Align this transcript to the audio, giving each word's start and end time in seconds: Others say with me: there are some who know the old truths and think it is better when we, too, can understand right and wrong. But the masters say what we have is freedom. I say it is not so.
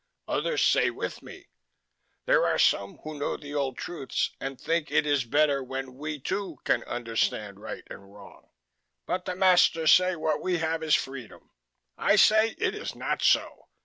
Others 0.27 0.63
say 0.63 0.89
with 0.89 1.21
me: 1.21 1.49
there 2.25 2.43
are 2.47 2.57
some 2.57 2.97
who 3.03 3.19
know 3.19 3.37
the 3.37 3.53
old 3.53 3.77
truths 3.77 4.31
and 4.39 4.59
think 4.59 4.89
it 4.89 5.05
is 5.05 5.25
better 5.25 5.63
when 5.63 5.93
we, 5.93 6.19
too, 6.19 6.57
can 6.63 6.83
understand 6.85 7.59
right 7.59 7.83
and 7.87 8.11
wrong. 8.11 8.49
But 9.05 9.25
the 9.25 9.35
masters 9.35 9.93
say 9.93 10.15
what 10.15 10.41
we 10.41 10.57
have 10.57 10.81
is 10.81 10.95
freedom. 10.95 11.51
I 11.99 12.15
say 12.15 12.55
it 12.57 12.73
is 12.73 12.95
not 12.95 13.21
so. 13.21 13.67